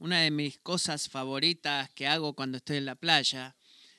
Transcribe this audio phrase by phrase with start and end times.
[0.00, 3.54] Una de mis cosas favoritas que hago cuando estoy en la playa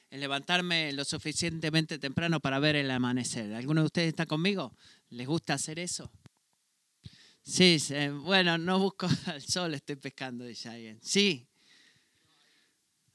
[0.09, 3.53] es levantarme lo suficientemente temprano para ver el amanecer.
[3.53, 4.75] ¿Alguno de ustedes está conmigo?
[5.11, 6.11] ¿Les gusta hacer eso?
[7.43, 7.77] Sí,
[8.23, 10.99] bueno, no busco al sol, estoy pescando, dice alguien.
[11.03, 11.47] Sí.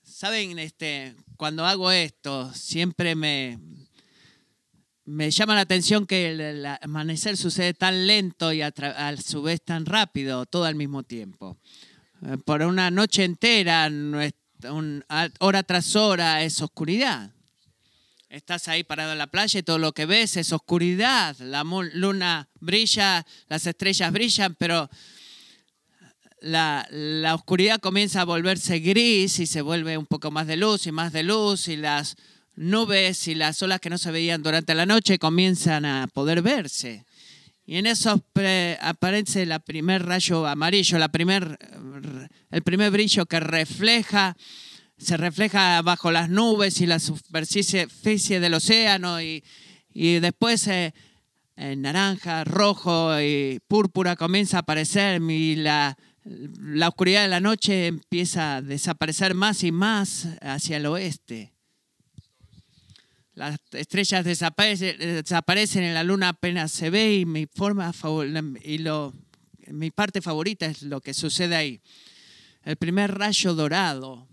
[0.05, 3.59] Saben, este, cuando hago esto, siempre me,
[5.05, 8.73] me llama la atención que el, amanecer sucede tan lento y a,
[9.17, 11.59] su vez tan rápido, todo al mismo tiempo.
[12.23, 13.91] Eh, por una noche entera,
[15.39, 17.31] hora tras hora, es oscuridad.
[18.29, 21.37] Estás ahí parado en la playa y todo lo que ves es oscuridad.
[21.39, 24.91] La luna brilla, las estrellas brillan, pero
[26.41, 30.87] la, la, oscuridad comienza a volverse gris y se vuelve un poco más de luz
[30.87, 32.17] y más de luz y las
[32.57, 37.05] nubes y las olas que no se veían durante la noche comienzan a poder verse.
[37.67, 38.23] Y en eso
[38.81, 41.59] aparece el primer rayo amarillo, la primer,
[42.51, 44.37] el primer brillo que refleja,
[44.97, 49.43] se refleja bajo las nubes y la superficie del océano y,
[49.93, 50.95] y después eh,
[51.57, 57.89] en naranja, rojo y púrpura comienza a aparecer y la, la oscuridad de la noche
[57.89, 61.56] empieza a desaparecer más y más hacia el oeste.
[63.37, 67.93] Las estrellas desaparecen, en la luna apenas se ve y mi forma
[69.95, 71.83] parte favorita es lo que sucede ahí.
[72.65, 74.27] El primer rayo dorado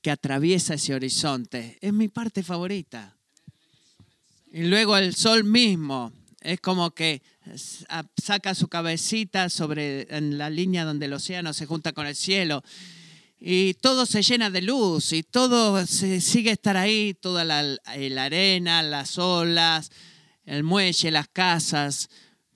[0.00, 3.16] que atraviesa ese horizonte es mi parte favorita.
[4.52, 7.22] Y luego el sol mismo es como que
[8.22, 12.62] saca su cabecita sobre en la línea donde el océano se junta con el cielo
[13.40, 18.24] y todo se llena de luz y todo se sigue estar ahí, toda la, la,
[18.24, 19.92] arena, las olas,
[20.44, 22.08] el muelle, las casas,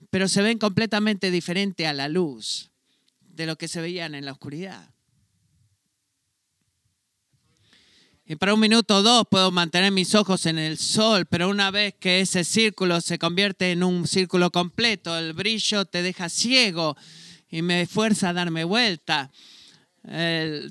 [0.09, 2.69] pero se ven completamente diferente a la luz
[3.21, 4.89] de lo que se veían en la oscuridad.
[8.25, 11.71] Y para un minuto o dos puedo mantener mis ojos en el sol, pero una
[11.71, 16.95] vez que ese círculo se convierte en un círculo completo, el brillo te deja ciego
[17.49, 19.31] y me fuerza a darme vuelta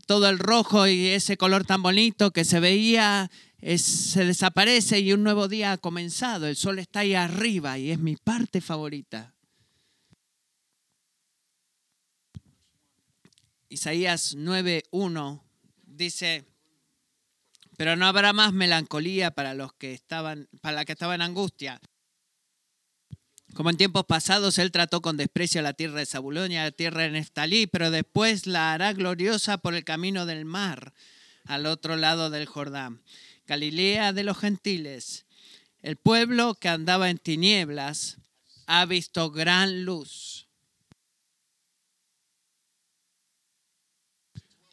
[0.07, 3.31] todo el rojo y ese color tan bonito que se veía
[3.77, 6.47] se desaparece y un nuevo día ha comenzado.
[6.47, 9.35] El sol está ahí arriba y es mi parte favorita.
[13.69, 15.41] Isaías 9:1
[15.87, 16.45] dice,
[17.79, 21.81] pero no habrá más melancolía para los que estaban, para la que estaba en angustia.
[23.55, 27.03] Como en tiempos pasados, él trató con desprecio a la tierra de Zabulonia, la tierra
[27.03, 30.95] de Neftalí, pero después la hará gloriosa por el camino del mar,
[31.45, 33.03] al otro lado del Jordán.
[33.47, 35.27] Galilea de los gentiles,
[35.83, 38.19] el pueblo que andaba en tinieblas,
[38.67, 40.47] ha visto gran luz.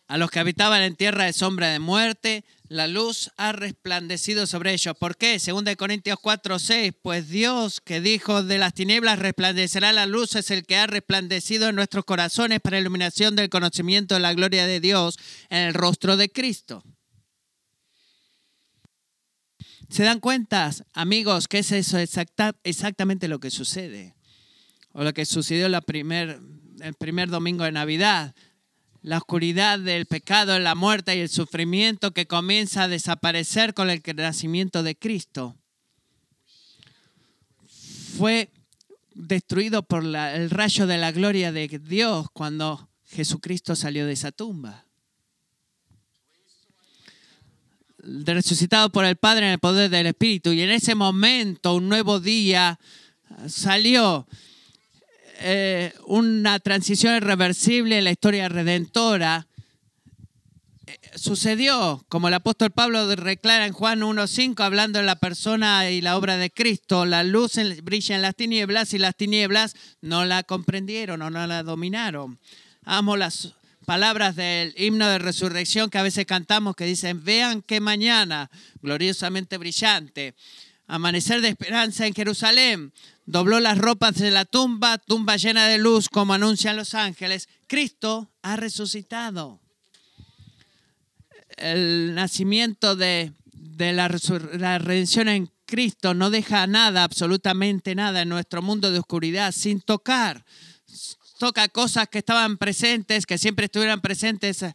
[0.07, 4.73] A los que habitaban en tierra de sombra de muerte, la luz ha resplandecido sobre
[4.73, 4.95] ellos.
[4.97, 5.39] ¿Por qué?
[5.39, 10.51] Según Corintios 4, 6, pues Dios que dijo de las tinieblas resplandecerá la luz es
[10.51, 14.79] el que ha resplandecido en nuestros corazones para iluminación del conocimiento de la gloria de
[14.79, 15.17] Dios
[15.49, 16.83] en el rostro de Cristo.
[19.89, 24.13] ¿Se dan cuenta, amigos, que es eso exactamente lo que sucede?
[24.91, 28.35] O lo que sucedió el primer domingo de Navidad
[29.01, 34.01] la oscuridad del pecado, la muerte y el sufrimiento que comienza a desaparecer con el
[34.15, 35.55] nacimiento de Cristo.
[38.17, 38.49] Fue
[39.13, 44.85] destruido por el rayo de la gloria de Dios cuando Jesucristo salió de esa tumba.
[47.97, 50.51] Resucitado por el Padre en el poder del Espíritu.
[50.51, 52.79] Y en ese momento un nuevo día
[53.47, 54.27] salió
[55.41, 59.47] eh, una transición irreversible en la historia redentora.
[60.85, 66.01] Eh, sucedió, como el apóstol Pablo declara en Juan 1.5, hablando de la persona y
[66.01, 70.43] la obra de Cristo, la luz brilla en las tinieblas y las tinieblas no la
[70.43, 72.39] comprendieron o no la dominaron.
[72.83, 73.53] Amo las
[73.85, 78.51] palabras del himno de resurrección que a veces cantamos que dicen, vean qué mañana
[78.81, 80.35] gloriosamente brillante,
[80.85, 82.93] amanecer de esperanza en Jerusalén,
[83.29, 87.47] dobló las ropas de la tumba, tumba llena de luz, como anuncian los ángeles.
[87.67, 89.61] Cristo ha resucitado.
[91.57, 93.33] El nacimiento de,
[93.77, 94.07] la,
[94.79, 100.43] redención en Cristo no deja nada, absolutamente nada en nuestro mundo de oscuridad sin tocar.
[101.37, 104.65] Toca cosas que estaban presentes, que siempre estuvieran presentes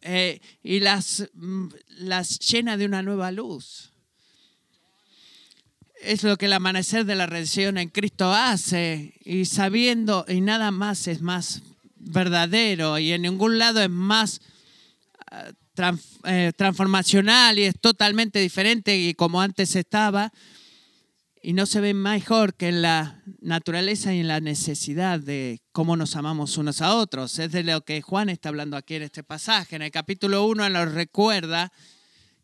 [0.00, 1.68] eh, y las, mm,
[1.98, 3.92] las llena de una nueva luz
[6.08, 10.70] es lo que el amanecer de la redención en Cristo hace y sabiendo y nada
[10.70, 11.60] más es más
[11.96, 14.40] verdadero y en ningún lado es más
[15.30, 15.50] ah,
[16.24, 20.32] eh, transformacional y es totalmente diferente y como antes estaba.
[21.42, 25.94] Y no se ve mejor que en la naturaleza y en la necesidad de cómo
[25.94, 27.38] nos amamos unos a otros.
[27.38, 29.76] Es de lo que Juan está hablando aquí en este pasaje.
[29.76, 31.70] En el capítulo 1 nos recuerda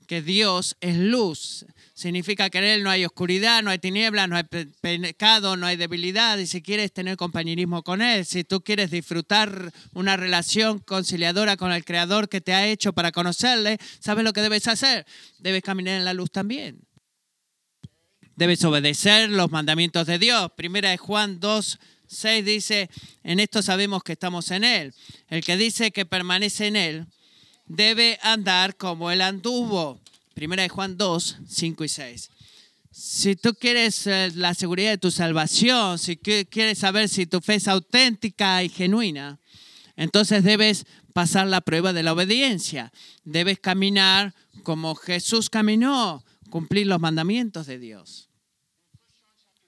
[0.07, 1.65] que Dios es luz.
[1.95, 5.77] Significa que en Él no hay oscuridad, no hay tinieblas, no hay pecado, no hay
[5.77, 6.37] debilidad.
[6.39, 11.71] Y si quieres tener compañerismo con Él, si tú quieres disfrutar una relación conciliadora con
[11.71, 15.07] el Creador que te ha hecho para conocerle, ¿sabes lo que debes hacer?
[15.39, 16.81] Debes caminar en la luz también.
[18.35, 20.51] Debes obedecer los mandamientos de Dios.
[20.57, 22.91] Primera de Juan 2, 6 dice,
[23.23, 24.93] en esto sabemos que estamos en Él.
[25.29, 27.07] El que dice que permanece en Él
[27.67, 30.01] debe andar como Él anduvo.
[30.35, 32.31] Primera de Juan 2, 5 y 6.
[32.91, 37.57] Si tú quieres eh, la seguridad de tu salvación, si quieres saber si tu fe
[37.57, 39.41] es auténtica y genuina,
[39.97, 42.93] entonces debes pasar la prueba de la obediencia.
[43.25, 44.35] Debes caminar
[44.65, 48.29] como Jesús caminó, cumplir los mandamientos de Dios.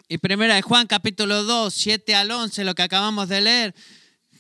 [0.09, 3.75] Y primera de Juan capítulo 2, 7 al 11, lo que acabamos de leer,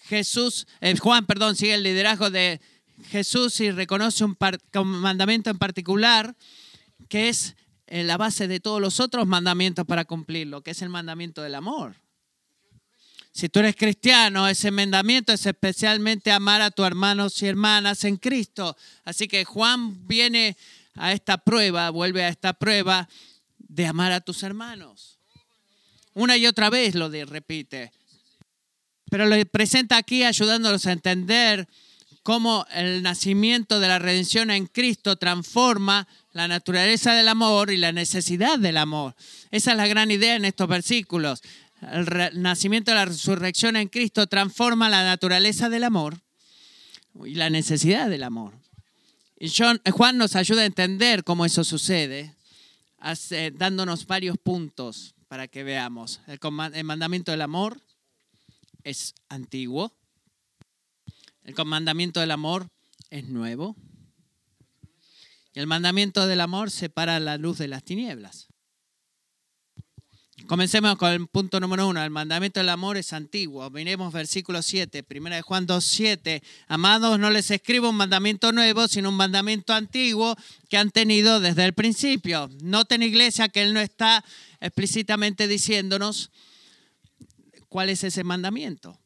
[0.05, 2.61] Jesús, eh, Juan, perdón, sigue el liderazgo de
[3.05, 4.37] Jesús y reconoce un,
[4.87, 6.35] mandamiento en particular
[7.09, 7.55] que es
[7.87, 11.55] eh, la base de todos los otros mandamientos para cumplirlo, que es el mandamiento del
[11.55, 11.95] amor.
[13.33, 18.17] Si tú eres cristiano, ese mandamiento es especialmente amar a tus hermanos y hermanas en
[18.17, 18.77] Cristo.
[19.05, 20.57] Así que Juan viene
[20.95, 23.09] a esta prueba, vuelve a esta prueba
[23.59, 25.19] de amar a tus hermanos.
[26.15, 27.93] Una y otra vez lo repite.
[29.11, 31.69] Pero lo presenta aquí ayudándolos a entender
[32.27, 37.93] cómo el nacimiento de la redención en Cristo transforma la naturaleza del amor y la
[37.93, 39.15] necesidad del amor.
[39.53, 41.41] Esa es la gran idea en estos versículos.
[41.81, 46.21] El nacimiento de la resurrección en Cristo transforma la naturaleza del amor
[47.25, 48.55] y la necesidad del amor.
[49.39, 49.49] Y
[49.93, 52.35] Juan nos ayuda a entender cómo eso sucede,
[53.53, 56.19] dándonos varios puntos para que veamos.
[56.27, 57.81] el mandamiento del amor
[58.83, 59.93] es antiguo,
[61.47, 62.69] el mandamiento del amor
[63.11, 63.77] es nuevo.
[65.55, 68.49] El mandamiento del amor separa la luz de las tinieblas.
[70.47, 72.03] Comencemos con el punto número uno.
[72.05, 73.71] El mandamiento del amor es antiguo.
[73.71, 76.43] Miremos versículo 7, primera de Juan 2, 7.
[76.69, 80.37] Amados, no les escribo un mandamiento nuevo, sino un mandamiento antiguo
[80.69, 82.51] que han tenido desde el principio.
[82.61, 84.25] Noten, iglesia, que él no está
[84.61, 86.31] explícitamente diciéndonos
[87.69, 89.01] cuál es ese mandamiento.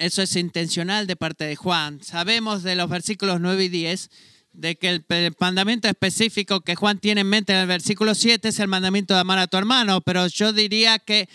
[0.00, 2.02] Eso es intencional de parte de Juan.
[2.02, 4.10] Sabemos de los versículos 9 y 10
[4.54, 8.58] de que el mandamiento específico que Juan tiene en mente en el versículo 7 es
[8.60, 11.28] el mandamiento de amar a tu hermano, pero yo diría que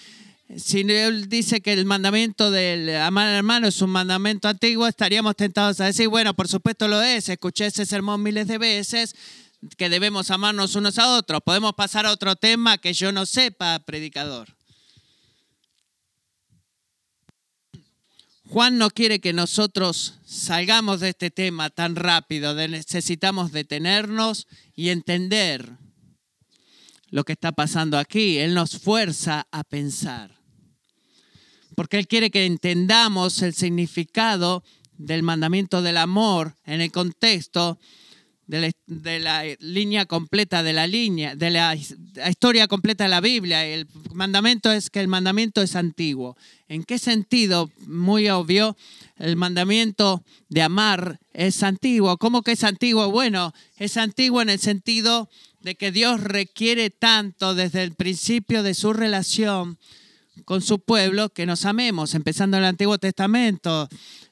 [0.57, 5.35] si él dice que el mandamiento de amar al hermano es un mandamiento antiguo, estaríamos
[5.35, 9.15] tentados a decir, bueno, por supuesto lo es, escuché ese sermón miles de veces,
[9.77, 11.41] que debemos amarnos unos a otros.
[11.45, 14.54] Podemos pasar a otro tema que yo no sepa, predicador.
[18.47, 25.77] Juan no quiere que nosotros salgamos de este tema tan rápido, necesitamos detenernos y entender
[27.09, 28.38] lo que está pasando aquí.
[28.38, 30.39] Él nos fuerza a pensar,
[31.75, 34.63] porque Él quiere que entendamos el significado
[34.98, 37.79] del mandamiento del amor en el contexto
[38.47, 43.65] de la, línea completa de la línea, de la historia completa de la Biblia.
[43.65, 46.37] El mandamiento es que el mandamiento es antiguo.
[46.67, 47.71] ¿En qué sentido?
[47.87, 48.75] Muy obvio,
[49.17, 52.17] el mandamiento de amar es antiguo.
[52.17, 53.09] ¿Cómo que es antiguo?
[53.09, 55.29] Bueno, es antiguo en el sentido
[55.61, 59.79] de que Dios requiere tanto desde el principio de su relación
[60.44, 63.88] con su pueblo que nos amemos, empezando en el Antiguo Testamento.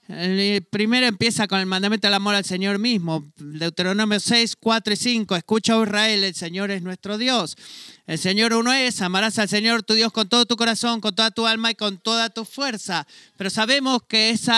[0.09, 3.31] El primero empieza con el mandamiento del amor al Señor mismo.
[3.37, 5.35] Deuteronomio 6, 4 y 5.
[5.37, 7.55] Escucha, oh Israel, el Señor es nuestro Dios.
[8.05, 11.31] El Señor uno es, amarás al Señor tu Dios con todo tu corazón, con toda
[11.31, 13.07] tu alma y con toda tu fuerza.
[13.37, 14.51] Pero sabemos que ese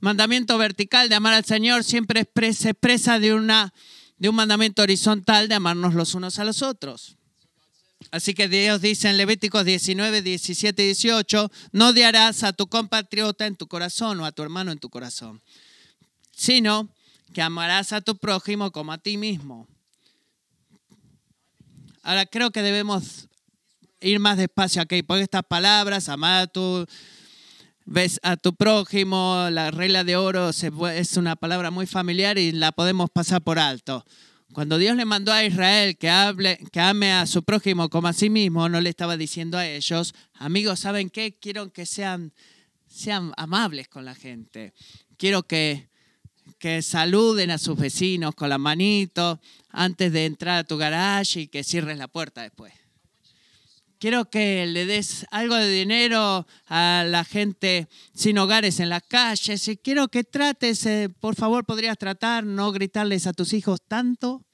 [0.00, 3.74] mandamiento vertical de amar al Señor siempre se expresa de, una,
[4.16, 7.16] de un mandamiento horizontal de amarnos los unos a los otros.
[8.10, 13.46] Así que Dios dice en Levíticos 19, 17 y 18, no odiarás a tu compatriota
[13.46, 15.42] en tu corazón o a tu hermano en tu corazón,
[16.30, 16.88] sino
[17.32, 19.66] que amarás a tu prójimo como a ti mismo.
[22.02, 23.28] Ahora creo que debemos
[24.00, 26.86] ir más despacio aquí, porque estas palabras, amar a tu,
[27.84, 32.72] ves a tu prójimo, la regla de oro es una palabra muy familiar y la
[32.72, 34.04] podemos pasar por alto.
[34.56, 38.14] Cuando Dios le mandó a Israel que, hable, que ame a su prójimo como a
[38.14, 41.36] sí mismo, no le estaba diciendo a ellos, amigos, ¿saben qué?
[41.38, 42.32] Quiero que sean
[42.88, 44.72] sean amables con la gente.
[45.18, 45.90] Quiero que,
[46.58, 51.48] que saluden a sus vecinos con la manito antes de entrar a tu garage y
[51.48, 52.72] que cierres la puerta después.
[53.98, 59.70] Quiero que le des algo de dinero a la gente sin hogares en las calles.
[59.82, 64.45] Quiero que trates, eh, por favor, podrías tratar, no gritarles a tus hijos tanto.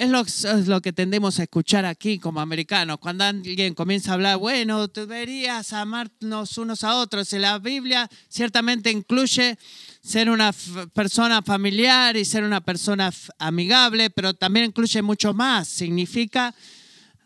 [0.00, 2.96] Es lo, es lo, que tendemos a escuchar aquí como americanos.
[3.00, 7.30] Cuando alguien comienza a hablar, bueno, deberías amarnos unos a otros.
[7.34, 9.58] Y la Biblia ciertamente incluye
[10.00, 10.54] ser una
[10.94, 15.68] persona familiar y ser una persona amigable, pero también incluye mucho más.
[15.68, 16.54] Significa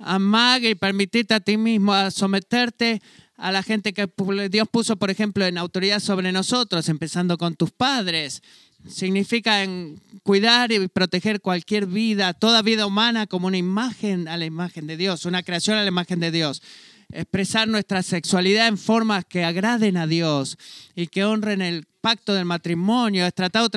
[0.01, 3.01] amar y permitirte a ti mismo someterte
[3.37, 4.11] a la gente que
[4.51, 8.43] Dios puso, por ejemplo, en autoridad sobre nosotros, empezando con tus padres.
[8.89, 14.45] Significa en cuidar y proteger cualquier vida, toda vida humana como una imagen a la
[14.45, 16.63] imagen de Dios, una creación a la imagen de Dios.
[17.11, 20.59] Expresar nuestra sexualidad en formas que agraden a Dios
[20.95, 23.71] y que honren el pacto del matrimonio, es tratar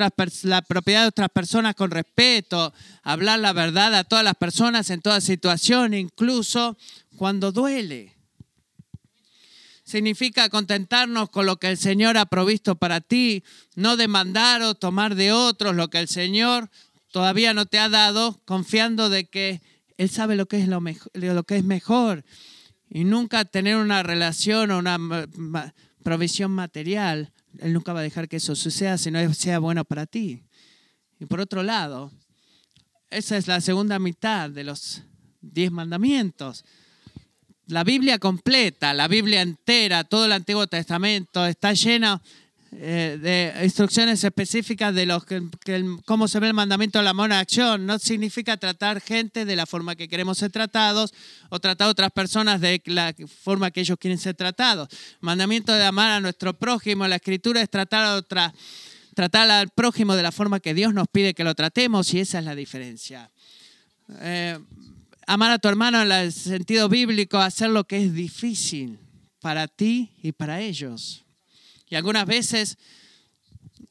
[0.44, 5.02] la propiedad de otras personas con respeto, hablar la verdad a todas las personas en
[5.02, 6.78] toda situación, incluso
[7.16, 8.17] cuando duele.
[9.88, 15.16] Significa contentarnos con lo que el Señor ha provisto para ti, no demandar o tomar
[15.16, 16.70] de otros lo que el Señor
[17.14, 19.62] todavía no te ha dado, confiando de que
[19.98, 22.26] Él sabe lo que es, lo, mejor.
[22.90, 25.00] Y nunca tener una relación o una
[26.04, 30.06] provisión material él nunca va a dejar que eso suceda si no sea bueno para
[30.06, 30.44] ti.
[31.18, 32.12] Y por otro lado,
[33.10, 35.04] esa es la segunda mitad de los
[35.42, 36.66] diez mandamientos.
[37.68, 42.22] La Biblia completa, la Biblia entera, todo el Antiguo Testamento está llena
[42.72, 45.42] eh, de instrucciones específicas de los que,
[46.06, 47.86] cómo se ve el mandamiento de la en acción.
[47.86, 51.14] No significa tratar gente de la forma que queremos ser tratados
[51.50, 54.88] o tratar a otras personas de la forma que ellos quieren ser tratados.
[55.20, 58.24] Mandamiento de amar a nuestro prójimo, la escritura es tratar
[59.52, 62.46] al prójimo de la forma que Dios nos pide que lo tratemos y esa es
[62.46, 63.30] la diferencia.
[64.22, 64.58] Eh,
[65.28, 68.98] amar a tu hermano en el sentido bíblico, hacer lo que es difícil
[69.40, 71.24] para ti y para ellos
[71.90, 72.78] y algunas veces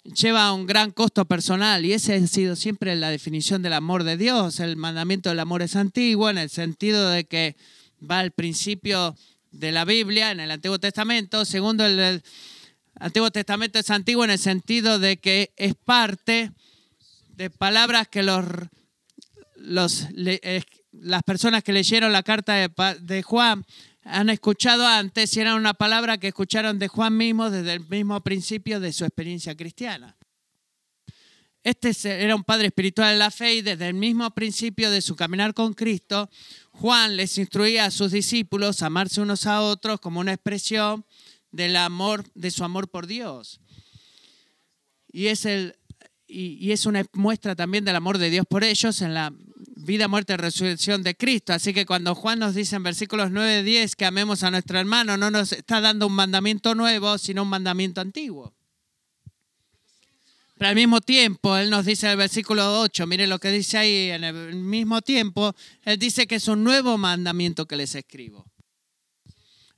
[0.04, 4.16] lleva un gran costo personal y esa ha sido siempre la definición del amor de
[4.16, 4.60] Dios.
[4.60, 7.56] El mandamiento del amor es antiguo en el sentido de que
[8.08, 9.16] va al principio
[9.50, 11.44] de la Biblia en el Antiguo Testamento.
[11.44, 12.22] Segundo, el,
[12.98, 16.52] Antiguo Testamento es antiguo en el sentido de que es parte
[17.34, 18.44] de palabras que los,
[19.56, 20.06] los,
[21.00, 23.64] las personas que leyeron la carta de, Juan
[24.04, 28.20] han escuchado antes y era una palabra que escucharon de Juan mismo desde el mismo
[28.22, 30.16] principio de su experiencia cristiana.
[31.62, 35.16] Este era un padre espiritual de la fe y desde el mismo principio de su
[35.16, 36.30] caminar con Cristo,
[36.70, 41.04] Juan les instruía a sus discípulos a amarse unos a otros como una expresión
[41.50, 43.60] del amor, de su amor por Dios.
[45.10, 45.76] Y es, el,
[46.28, 49.32] y es una muestra también del amor de Dios por ellos en la
[49.76, 51.52] vida, muerte y resurrección de Cristo.
[51.52, 54.78] Así que cuando Juan nos dice en versículos 9 y 10 que amemos a nuestro
[54.78, 58.54] hermano, no nos está dando un mandamiento nuevo, sino un mandamiento antiguo.
[60.58, 63.76] Pero al mismo tiempo, Él nos dice en el versículo 8, mire lo que dice
[63.76, 65.54] ahí, en el mismo tiempo,
[65.84, 68.46] Él dice que es un nuevo mandamiento que les escribo.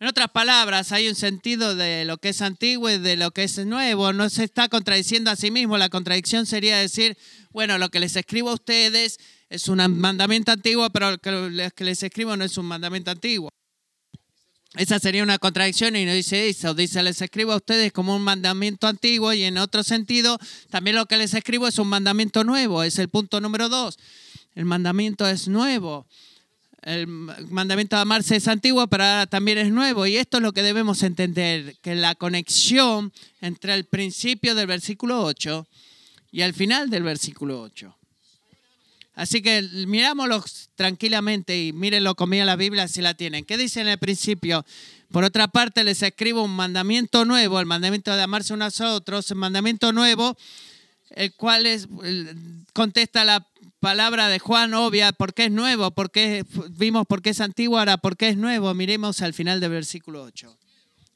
[0.00, 3.42] En otras palabras, hay un sentido de lo que es antiguo y de lo que
[3.42, 4.12] es nuevo.
[4.12, 5.76] No se está contradiciendo a sí mismo.
[5.76, 7.18] La contradicción sería decir,
[7.50, 12.02] bueno, lo que les escribo a ustedes es un mandamiento antiguo, pero lo que les
[12.02, 13.50] escribo no es un mandamiento antiguo.
[14.74, 16.74] Esa sería una contradicción y no dice eso.
[16.74, 20.38] Dice, les escribo a ustedes como un mandamiento antiguo y en otro sentido,
[20.70, 22.82] también lo que les escribo es un mandamiento nuevo.
[22.82, 23.98] Es el punto número dos.
[24.54, 26.06] El mandamiento es nuevo.
[26.82, 30.06] El mandamiento de amarse es antiguo, pero ahora también es nuevo.
[30.06, 35.24] Y esto es lo que debemos entender, que la conexión entre el principio del versículo
[35.24, 35.66] 8
[36.30, 37.98] y el final del versículo 8.
[39.18, 40.44] Así que mirámoslo
[40.76, 43.44] tranquilamente y mírenlo conmigo la Biblia si la tienen.
[43.44, 44.64] ¿Qué dice en el principio?
[45.10, 49.28] Por otra parte, les escribo un mandamiento nuevo, el mandamiento de amarse unos a otros,
[49.32, 50.36] el mandamiento nuevo,
[51.10, 51.88] el cual es,
[52.72, 53.44] contesta la
[53.80, 58.28] palabra de Juan obvia, porque es nuevo, porque vimos por qué es antiguo, ahora porque
[58.28, 58.72] es nuevo.
[58.72, 60.56] Miremos al final del versículo 8.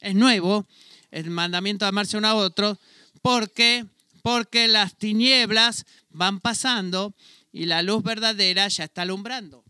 [0.01, 0.65] Es nuevo
[1.09, 2.77] el mandamiento de amarse uno a otro,
[3.21, 3.85] porque
[4.23, 7.13] porque las tinieblas van pasando
[7.53, 9.63] y la luz verdadera ya está alumbrando.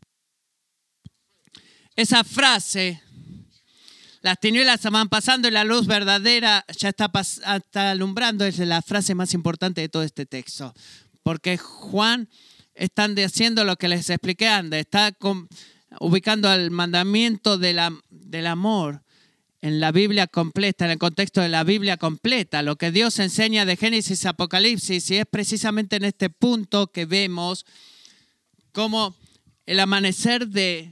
[1.96, 3.04] Esa frase,
[4.22, 7.12] las tinieblas van pasando y la luz verdadera ya está,
[7.56, 10.74] está alumbrando, es la frase más importante de todo este texto.
[11.22, 12.30] Porque Juan
[12.74, 15.16] está haciendo lo que les expliqué antes, está
[16.00, 19.04] ubicando el mandamiento del amor
[19.64, 23.64] en la Biblia completa, en el contexto de la Biblia completa, lo que Dios enseña
[23.66, 27.66] de Génesis a Apocalipsis, y es precisamente en este punto que vemos
[28.74, 29.16] cómo
[29.66, 30.92] el amanecer de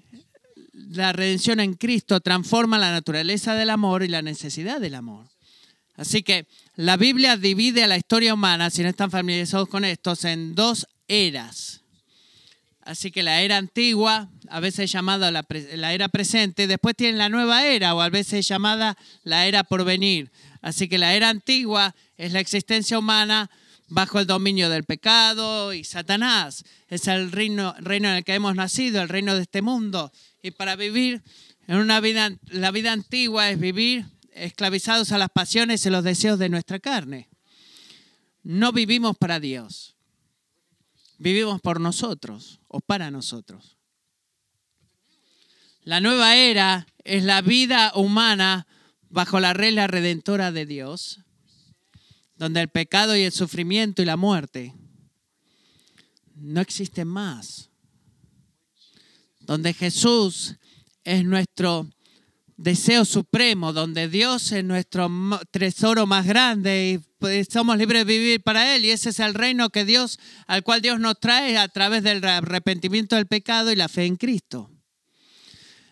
[0.72, 5.28] la redención en Cristo transforma la naturaleza del amor y la necesidad del amor.
[5.98, 6.48] Así que
[6.78, 10.88] la Biblia divide a la historia humana, si no están familiarizados con estos, en dos
[11.10, 11.81] eras.
[12.84, 17.68] Así que la era antigua, a veces llamada la, era presente, después tiene la nueva
[17.68, 20.32] era o a veces llamada la era por venir.
[20.62, 23.52] Así que la era antigua es la existencia humana
[23.88, 26.64] bajo el dominio del pecado y Satanás.
[26.88, 30.12] Es el reino, reino en el que hemos nacido, el reino de este mundo.
[30.42, 31.22] Y para vivir
[31.68, 36.40] en una vida, la vida antigua es vivir esclavizados a las pasiones y los deseos
[36.40, 37.30] de nuestra carne.
[38.42, 39.96] No vivimos para Dios.
[41.20, 43.78] Vivimos por nosotros o para nosotros.
[45.84, 48.66] La nueva era es la vida humana
[49.10, 51.20] bajo la regla redentora de Dios,
[52.36, 54.74] donde el pecado y el sufrimiento y la muerte
[56.36, 57.70] no existen más,
[59.42, 60.56] donde Jesús
[61.04, 61.90] es nuestro
[62.56, 65.12] deseo supremo, donde Dios es nuestro
[65.52, 67.11] tesoro más grande y
[67.50, 68.86] somos libres de vivir para Él.
[68.86, 72.24] Y ese es el reino que Dios, al cual Dios nos trae a través del
[72.24, 74.70] arrepentimiento del pecado y la fe en Cristo.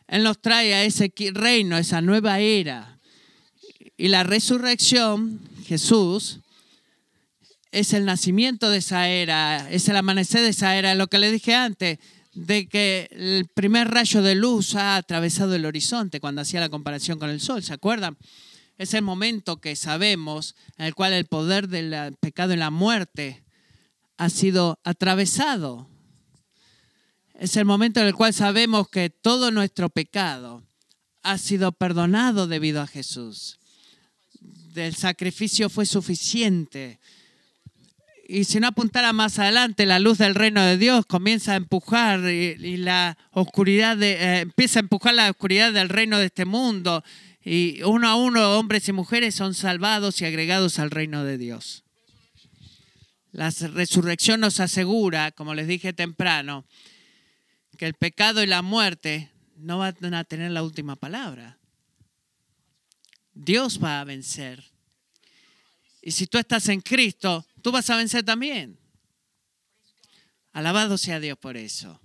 [0.07, 2.99] Él nos trae a ese reino, esa nueva era.
[3.97, 6.39] Y la resurrección, Jesús,
[7.71, 11.31] es el nacimiento de esa era, es el amanecer de esa era, lo que le
[11.31, 11.99] dije antes
[12.33, 17.19] de que el primer rayo de luz ha atravesado el horizonte cuando hacía la comparación
[17.19, 18.17] con el sol, ¿se acuerdan?
[18.79, 23.43] Es el momento que sabemos en el cual el poder del pecado y la muerte
[24.17, 25.89] ha sido atravesado.
[27.33, 30.63] Es el momento en el cual sabemos que todo nuestro pecado
[31.23, 33.59] ha sido perdonado debido a Jesús.
[34.73, 37.01] El sacrificio fue suficiente
[38.29, 42.19] y si no apuntara más adelante, la luz del reino de Dios comienza a empujar
[42.29, 47.03] y, la oscuridad de, eh, empieza a empujar la oscuridad del reino de este mundo
[47.51, 51.83] y uno a uno hombres y mujeres son salvados y agregados al reino de Dios.
[53.31, 56.67] La resurrección nos asegura, como les dije temprano,
[57.75, 61.57] que el pecado y la muerte no van a tener la última palabra.
[63.33, 64.63] Dios va a vencer.
[66.03, 68.77] Y si tú estás en Cristo, tú vas a vencer también.
[70.51, 71.99] Alabado sea Dios por eso.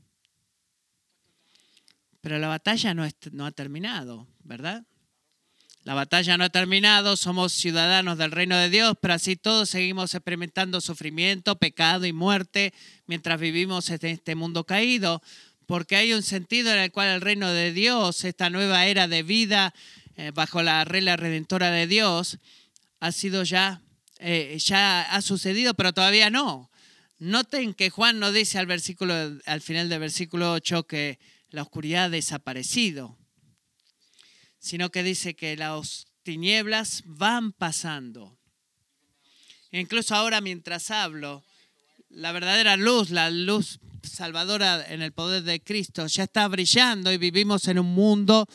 [2.22, 4.87] Pero la batalla no, no ha terminado, ¿verdad?
[5.85, 10.14] La batalla no ha terminado, somos ciudadanos del reino de Dios, pero así todos seguimos
[10.14, 12.73] experimentando sufrimiento, pecado y muerte
[13.07, 15.23] mientras vivimos en este mundo caído,
[15.66, 19.23] porque hay un sentido en el cual el reino de Dios, esta nueva era de
[19.23, 19.75] vida
[20.16, 22.38] eh, bajo la regla redentora de Dios,
[23.01, 23.83] ha sido ya
[24.20, 26.70] eh, ya ha sucedido, pero todavía no.
[27.18, 31.18] Noten que Juan no dice al, versículo, al final del versículo 8 que
[31.51, 33.18] la oscuridad ha desaparecido,
[34.64, 38.38] sino que dice que las tinieblas van pasando.
[39.72, 41.44] incluso ahora mientras hablo,
[42.09, 47.18] la verdadera luz, la luz salvadora en el poder de Cristo, ya está brillando y
[47.18, 48.48] vivimos en un mundo,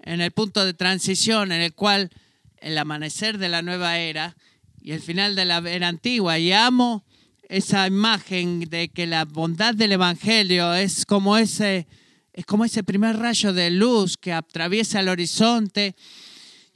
[0.00, 2.10] en el punto de transición, en el cual
[2.58, 4.36] el amanecer de la nueva era
[4.78, 6.38] y el final de la era antigua.
[6.38, 7.02] Y amo
[7.48, 11.86] esa imagen de que la bondad del Evangelio es como ese,
[12.34, 15.94] es como ese primer rayo de luz que atraviesa el horizonte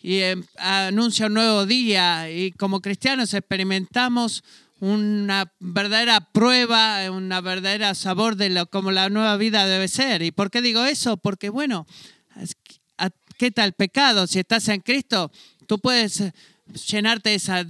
[0.00, 2.30] y eh, anuncia un nuevo día.
[2.30, 4.44] Y como cristianos experimentamos
[4.78, 10.22] una verdadera prueba, una verdadera sabor de lo, como la nueva vida debe ser.
[10.22, 11.16] ¿Y por qué digo eso?
[11.16, 11.88] Porque, bueno,
[13.36, 14.28] ¿qué tal pecado?
[14.28, 15.32] Si estás en Cristo,
[15.66, 16.22] tú puedes
[16.86, 17.64] llenarte de esa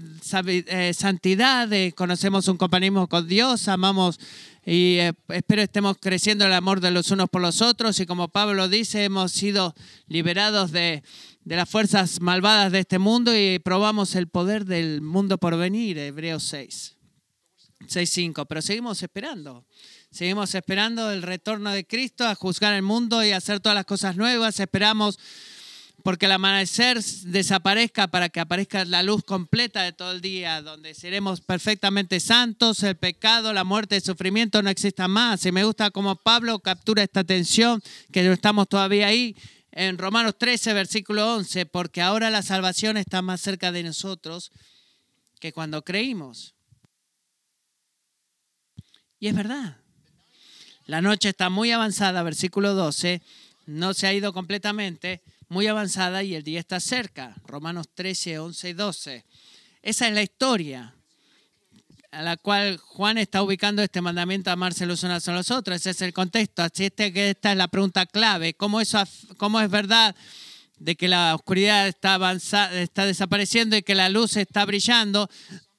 [0.47, 4.21] eh, santidad, conocemos un compañerismo con Dios, amamos
[4.65, 8.29] y eh, espero estemos creciendo el amor de los unos por los otros y como
[8.29, 9.75] Pablo dice, hemos sido
[10.07, 11.03] liberados de,
[11.45, 15.99] de las fuerzas malvadas de este mundo y probamos el poder del mundo por venir,
[15.99, 16.97] Hebreos 6,
[17.87, 19.65] 6.5, pero seguimos esperando.
[20.11, 24.17] Seguimos esperando el retorno de Cristo a juzgar el mundo y hacer todas las cosas
[24.17, 24.59] nuevas.
[24.59, 25.19] Esperamos
[26.03, 30.95] porque el amanecer desaparezca para que aparezca la luz completa de todo el día, donde
[30.95, 35.45] seremos perfectamente santos, el pecado, la muerte, el sufrimiento no exista más.
[35.45, 37.83] Y me gusta cómo Pablo captura esta tensión,
[38.13, 39.37] que no estamos todavía ahí,
[39.73, 44.51] en Romanos 13, versículo 11, porque ahora la salvación está más cerca de nosotros
[45.41, 46.55] que cuando creímos.
[49.21, 49.77] Y es verdad.
[50.87, 53.21] La noche está muy avanzada, versículo 12,
[53.67, 57.35] no se ha ido completamente, muy avanzada y el día está cerca.
[57.47, 59.25] Romanos 13, 11 y 12.
[59.83, 60.95] Esa es la historia
[62.11, 65.77] a la cual Juan está ubicando este mandamiento a amarse los unos a los otros.
[65.77, 66.63] Ese es el contexto.
[66.63, 68.55] Así que esta es la pregunta clave.
[68.55, 69.03] ¿Cómo, eso,
[69.37, 70.15] ¿Cómo es verdad
[70.79, 75.29] de que la oscuridad está, avanzada, está desapareciendo y que la luz está brillando?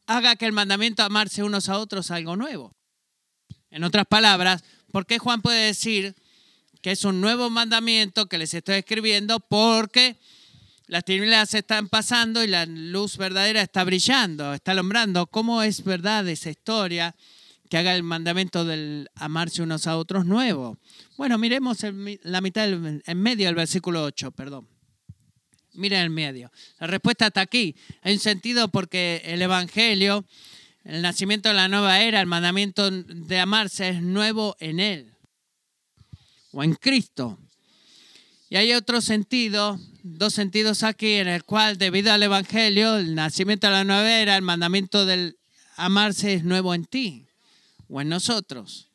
[0.05, 2.75] Haga que el mandamiento amarse unos a otros algo nuevo.
[3.71, 6.15] En otras palabras, ¿por qué Juan puede decir
[6.81, 9.39] que es un nuevo mandamiento que les estoy escribiendo?
[9.39, 10.17] Porque
[10.87, 15.27] las tinieblas están pasando y la luz verdadera está brillando, está alumbrando.
[15.27, 17.15] ¿Cómo es verdad esa historia
[17.69, 20.77] que haga el mandamiento del amarse unos a otros nuevo?
[21.17, 21.79] Bueno, miremos
[22.23, 24.67] la mitad, del, en medio del versículo 8, perdón.
[25.73, 26.51] Miren el medio.
[26.79, 27.75] La respuesta está aquí.
[28.01, 30.25] Hay un sentido porque el Evangelio,
[30.83, 35.18] el nacimiento de la nueva era, el mandamiento de amarse es nuevo en Él
[36.51, 37.39] o en Cristo.
[38.49, 43.67] Y hay otro sentido, dos sentidos aquí, en el cual debido al Evangelio, el nacimiento
[43.67, 45.38] de la nueva era, el mandamiento del
[45.75, 47.27] amarse es nuevo en ti
[47.88, 48.89] o en nosotros.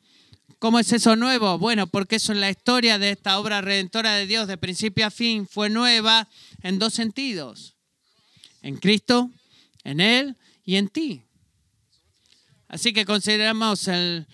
[0.59, 1.57] ¿Cómo es eso nuevo?
[1.57, 5.11] Bueno, porque eso en la historia de esta obra redentora de Dios de principio a
[5.11, 6.27] fin fue nueva
[6.61, 7.75] en dos sentidos.
[8.61, 9.29] En Cristo,
[9.83, 11.21] en Él y en ti.
[12.67, 14.27] Así que consideramos el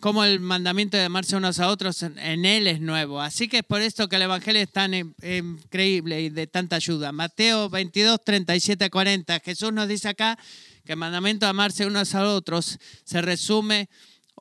[0.00, 3.20] como el mandamiento de amarse unos a otros en Él es nuevo.
[3.20, 7.12] Así que es por esto que el Evangelio es tan increíble y de tanta ayuda.
[7.12, 9.40] Mateo 22, 37, 40.
[9.40, 10.38] Jesús nos dice acá
[10.84, 13.88] que el mandamiento de amarse unos a otros se resume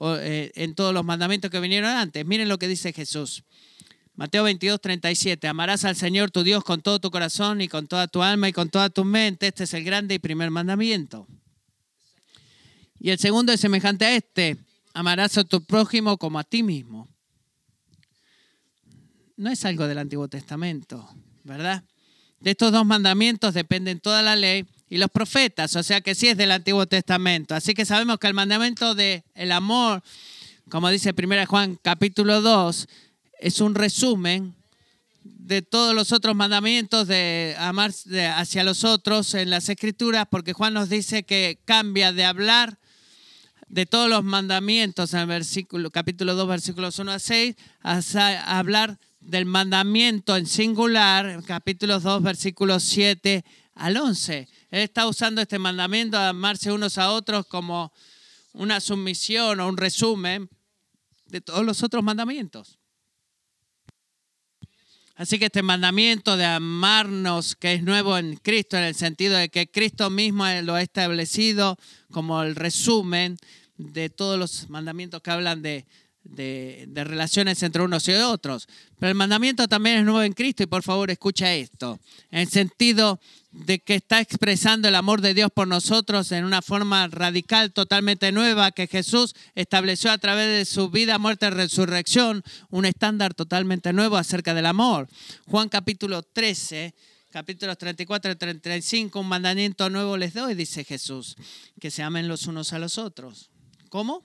[0.01, 2.25] eh, en todos los mandamientos que vinieron antes.
[2.25, 3.43] Miren lo que dice Jesús.
[4.15, 5.47] Mateo 22, 37.
[5.47, 8.53] Amarás al Señor tu Dios con todo tu corazón y con toda tu alma y
[8.53, 9.47] con toda tu mente.
[9.47, 11.27] Este es el grande y primer mandamiento.
[12.97, 14.57] Y el segundo es semejante a este
[14.93, 17.07] amarás a tu prójimo como a ti mismo.
[19.37, 21.07] No es algo del Antiguo Testamento,
[21.43, 21.83] ¿verdad?
[22.39, 26.27] De estos dos mandamientos dependen toda la ley y los profetas, o sea que sí
[26.27, 27.55] es del Antiguo Testamento.
[27.55, 30.01] Así que sabemos que el mandamiento del el amor,
[30.69, 32.87] como dice 1 Juan capítulo 2,
[33.39, 34.55] es un resumen
[35.23, 37.91] de todos los otros mandamientos de amar
[38.35, 42.77] hacia los otros en las escrituras, porque Juan nos dice que cambia de hablar
[43.69, 48.99] de todos los mandamientos en el versículo, capítulo 2, versículos 1 a 6, a hablar
[49.19, 54.47] del mandamiento en singular, capítulo 2, versículos 7 al 11.
[54.71, 57.93] Él está usando este mandamiento de amarse unos a otros como
[58.53, 60.49] una sumisión o un resumen
[61.27, 62.79] de todos los otros mandamientos.
[65.19, 69.49] Así que este mandamiento de amarnos, que es nuevo en Cristo, en el sentido de
[69.49, 71.77] que Cristo mismo lo ha establecido
[72.09, 73.37] como el resumen
[73.79, 75.85] de todos los mandamientos que hablan de,
[76.93, 78.67] relaciones entre unos y otros.
[78.99, 82.49] Pero el mandamiento también es nuevo en Cristo y por favor escucha esto, en el
[82.49, 83.19] sentido
[83.51, 88.31] de que está expresando el amor de Dios por nosotros en una forma radical, totalmente
[88.33, 93.93] nueva, que Jesús estableció a través de su vida, muerte y resurrección, un estándar totalmente
[93.93, 95.07] nuevo acerca del amor.
[95.47, 96.93] Juan capítulo 13,
[97.31, 101.37] capítulos 34 y 35, un mandamiento nuevo les doy, dice Jesús,
[101.79, 103.49] que se amen los unos a los otros.
[103.89, 104.23] ¿Cómo?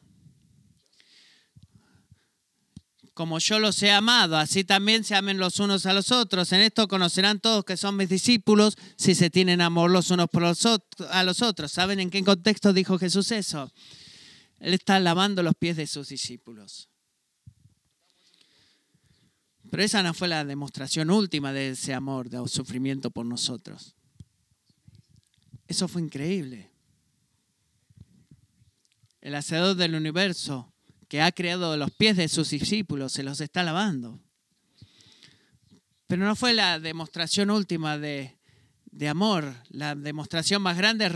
[3.15, 6.53] Como yo los he amado, así también se amen los unos a los otros.
[6.53, 10.43] En esto conocerán todos que son mis discípulos si se tienen amor los unos por
[10.43, 11.73] los a los otros.
[11.73, 13.73] ¿Saben en qué contexto dijo Jesús eso?
[14.59, 16.89] Él está lavando los pies de sus discípulos.
[19.71, 23.95] Pero esa no fue la demostración última de ese amor, de sufrimiento por nosotros.
[25.69, 26.74] Eso fue increíble
[29.25, 30.71] el hacedor del universo,
[31.09, 34.21] que ha creado los pies de sus discípulos, se los está lavando.
[36.07, 38.37] Pero no fue la demostración última de,
[39.09, 39.55] amor.
[39.71, 41.13] La demostración más grande es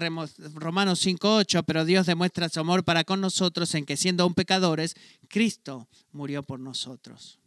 [0.55, 4.97] Romanos 5.8, pero Dios demuestra su amor para con nosotros en que siendo aún pecadores,
[5.29, 7.39] Cristo murió por nosotros.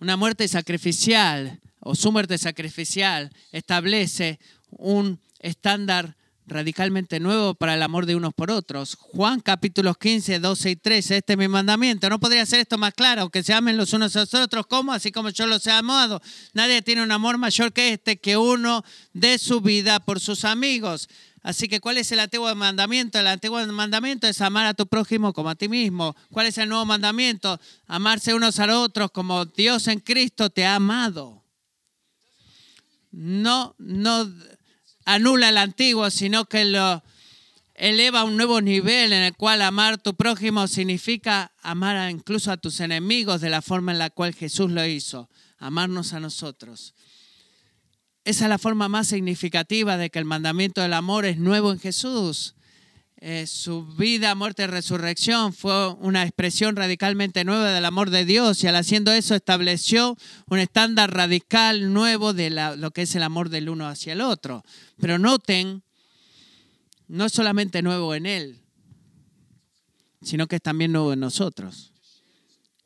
[0.00, 4.40] Una muerte sacrificial o su muerte sacrificial establece
[4.70, 6.16] un estándar
[6.50, 8.96] radicalmente nuevo para el amor de unos por otros.
[9.00, 12.10] Juan capítulos 15, 12 y 13, este es mi mandamiento.
[12.10, 14.92] No podría ser esto más claro, que se amen los unos a los otros, como
[14.92, 16.20] así como yo los he amado.
[16.52, 21.08] Nadie tiene un amor mayor que este, que uno de su vida por sus amigos.
[21.42, 23.18] Así que, ¿cuál es el antiguo mandamiento?
[23.18, 26.14] El antiguo mandamiento es amar a tu prójimo como a ti mismo.
[26.30, 27.58] ¿Cuál es el nuevo mandamiento?
[27.86, 31.42] Amarse unos a los otros como Dios en Cristo te ha amado.
[33.10, 34.30] No, no
[35.14, 37.02] anula el antiguo, sino que lo
[37.74, 42.52] eleva a un nuevo nivel en el cual amar a tu prójimo significa amar incluso
[42.52, 46.94] a tus enemigos de la forma en la cual Jesús lo hizo, amarnos a nosotros.
[48.24, 51.80] Esa es la forma más significativa de que el mandamiento del amor es nuevo en
[51.80, 52.54] Jesús.
[53.22, 58.64] Eh, su vida, muerte y resurrección fue una expresión radicalmente nueva del amor de Dios
[58.64, 60.16] y al haciendo eso estableció
[60.48, 64.22] un estándar radical nuevo de la- lo que es el amor del uno hacia el
[64.22, 64.64] otro.
[64.98, 65.82] Pero noten,
[67.08, 68.62] no es solamente nuevo en Él,
[70.22, 71.89] sino que es también nuevo en nosotros.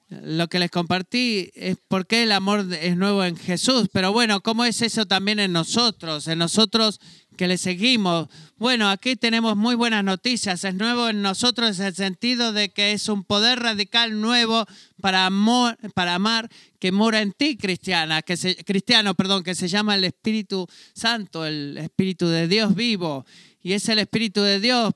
[0.08, 4.42] Lo que les compartí es por qué el amor es nuevo en Jesús, pero bueno,
[4.42, 6.28] ¿cómo es eso también en nosotros?
[6.28, 7.00] En nosotros
[7.36, 8.28] que le seguimos.
[8.56, 10.62] Bueno, aquí tenemos muy buenas noticias.
[10.64, 14.66] Es nuevo en nosotros en el sentido de que es un poder radical nuevo
[15.00, 19.68] para, amor, para amar que mora en ti, cristiana, que se, cristiano, perdón, que se
[19.68, 23.24] llama el Espíritu Santo, el Espíritu de Dios vivo.
[23.66, 24.92] Y es el Espíritu de Dios,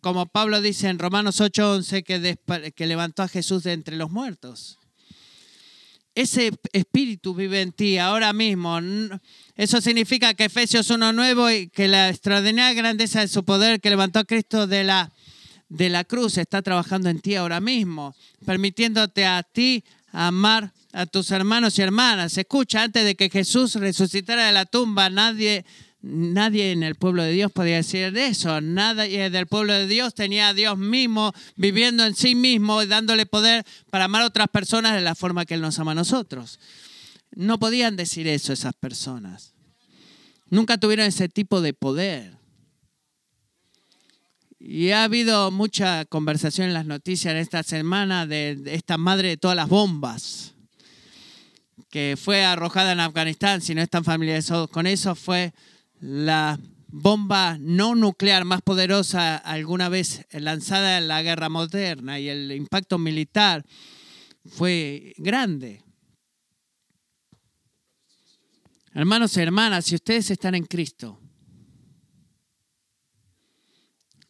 [0.00, 4.78] como Pablo dice en Romanos 8:11, que, que levantó a Jesús de entre los muertos.
[6.14, 8.80] Ese espíritu vive en ti ahora mismo.
[9.54, 13.90] Eso significa que Efesios 1 nuevo y que la extraordinaria grandeza de su poder que
[13.90, 15.12] levantó a Cristo de la,
[15.68, 21.30] de la cruz está trabajando en ti ahora mismo, permitiéndote a ti amar a tus
[21.32, 22.38] hermanos y hermanas.
[22.38, 25.66] Escucha, antes de que Jesús resucitara de la tumba, nadie,
[26.06, 28.60] nadie en el pueblo de Dios podía decir de eso.
[28.60, 33.26] Nadie del pueblo de Dios tenía a Dios mismo viviendo en sí mismo y dándole
[33.26, 36.60] poder para amar a otras personas de la forma que Él nos ama a nosotros.
[37.34, 39.54] No podían decir eso esas personas.
[40.48, 42.36] Nunca tuvieron ese tipo de poder.
[44.58, 49.56] Y ha habido mucha conversación en las noticias esta semana de esta madre de todas
[49.56, 50.54] las bombas
[51.90, 55.52] que fue arrojada en Afganistán, si no están familiarizados con eso, fue
[56.00, 62.52] la bomba no nuclear más poderosa alguna vez lanzada en la guerra moderna y el
[62.52, 63.64] impacto militar
[64.46, 65.82] fue grande.
[68.92, 71.20] Hermanos y hermanas, si ustedes están en Cristo,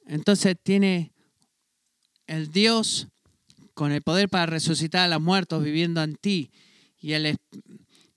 [0.07, 1.13] entonces tiene
[2.27, 3.09] el Dios
[3.75, 6.51] con el poder para resucitar a los muertos viviendo en ti
[6.99, 7.37] y el,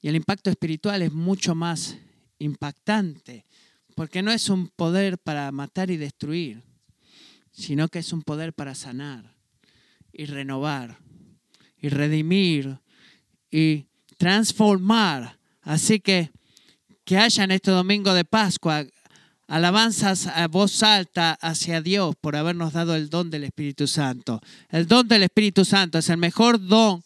[0.02, 1.98] y el impacto espiritual es mucho más
[2.40, 3.46] impactante,
[3.96, 6.64] porque no es un poder para matar y destruir,
[7.52, 9.36] sino que es un poder para sanar
[10.12, 10.98] y renovar
[11.78, 12.80] y redimir
[13.52, 13.86] y
[14.18, 15.38] transformar.
[15.62, 16.32] Así que
[17.10, 18.86] que haya en este domingo de Pascua
[19.48, 24.42] alabanzas a voz alta hacia Dios por habernos dado el don del Espíritu Santo.
[24.70, 27.04] El don del Espíritu Santo es el mejor don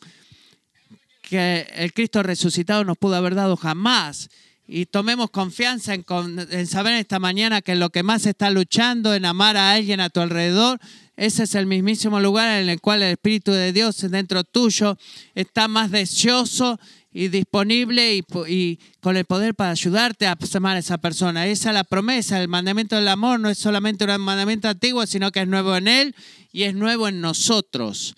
[1.22, 4.30] que el Cristo resucitado nos pudo haber dado jamás.
[4.76, 6.04] Y tomemos confianza en,
[6.50, 10.10] en saber esta mañana que lo que más está luchando en amar a alguien a
[10.10, 10.80] tu alrededor,
[11.16, 14.98] ese es el mismísimo lugar en el cual el Espíritu de Dios dentro tuyo
[15.36, 16.80] está más deseoso
[17.14, 21.46] y disponible y, po- y con el poder para ayudarte a amar a esa persona.
[21.46, 22.42] Esa es la promesa.
[22.42, 25.88] El mandamiento del amor no es solamente un mandamiento antiguo, sino que es nuevo en
[25.88, 26.16] Él
[26.52, 28.16] y es nuevo en nosotros.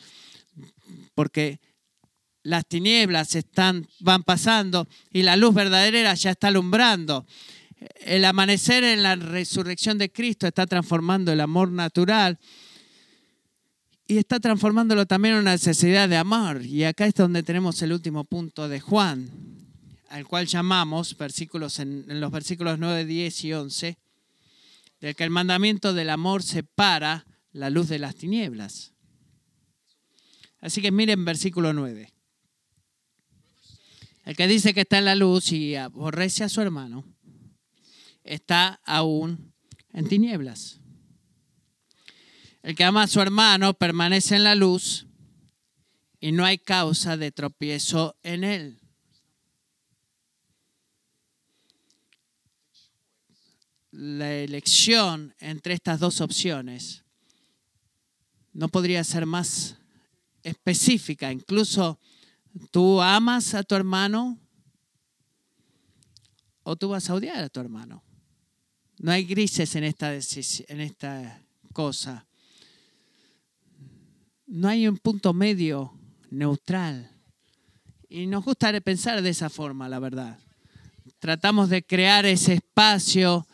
[1.16, 1.60] Porque
[2.46, 7.26] las tinieblas están, van pasando y la luz verdadera ya está alumbrando.
[8.02, 12.38] El amanecer en la resurrección de Cristo está transformando el amor natural
[14.08, 16.62] y está transformándolo también en una necesidad de amar.
[16.62, 19.28] Y acá es donde tenemos el último punto de Juan,
[20.10, 23.98] al cual llamamos, versículos en, en los versículos 9, 10 y 11,
[25.02, 28.94] del que el mandamiento del amor separa la luz de las tinieblas.
[30.62, 32.15] Así que miren versículo 9.
[34.26, 37.06] El que dice que está en la luz y aborrece a su hermano,
[38.24, 39.54] está aún
[39.94, 40.82] en tinieblas.
[42.64, 45.06] El que ama a su hermano permanece en la luz
[46.20, 48.80] y no hay causa de tropiezo en él.
[53.92, 57.06] La elección entre estas dos opciones
[58.54, 59.78] no podría ser más
[60.42, 61.32] específica.
[61.32, 62.00] Incluso
[62.72, 64.38] tú amas a tu hermano
[66.64, 68.04] o tú vas a odiar a tu hermano.
[68.98, 71.42] No hay grises en esta, en esta
[71.74, 72.26] cosa.
[74.48, 75.94] No hay un punto medio
[76.32, 77.12] neutral.
[78.10, 80.40] Y nos gusta pensar de esa forma, la verdad.
[81.20, 83.46] Tratamos de crear ese espacio,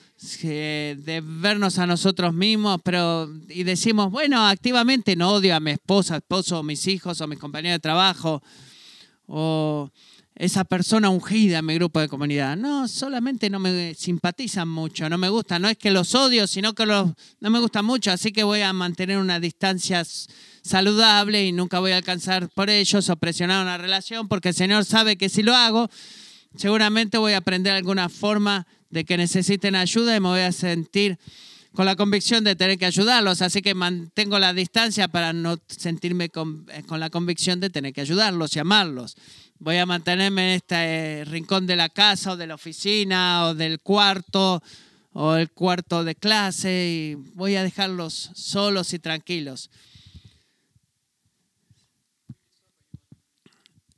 [0.43, 5.71] eh, de vernos a nosotros mismos, pero y decimos, bueno, activamente no odio a mi
[5.71, 8.43] esposa, esposo, mis hijos, o mis compañeros de trabajo,
[9.33, 9.89] o
[10.35, 12.57] esa persona ungida en mi grupo de comunidad.
[12.57, 15.61] No, solamente no me simpatizan mucho, no me gustan.
[15.61, 18.11] No es que los odio, sino que los, no me gustan mucho.
[18.11, 20.03] Así que voy a mantener una distancia
[20.61, 24.83] saludable y nunca voy a alcanzar por ellos o presionar una relación, porque el Señor
[24.83, 25.89] sabe que si lo hago,
[26.55, 31.17] seguramente voy a aprender alguna forma de que necesiten ayuda y me voy a sentir
[31.73, 36.29] con la convicción de tener que ayudarlos, así que mantengo la distancia para no sentirme
[36.29, 39.15] con, eh, la convicción de tener que ayudarlos y amarlos.
[39.59, 43.55] Voy a mantenerme en este eh, rincón de la casa o de la oficina o
[43.55, 44.61] del cuarto
[45.13, 49.69] o el cuarto de clase y voy a dejarlos solos y tranquilos.